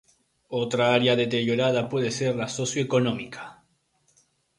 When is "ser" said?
2.09-2.35